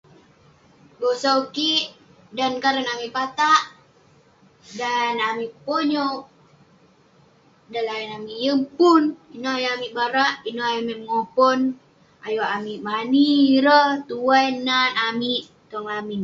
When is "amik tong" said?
15.09-15.87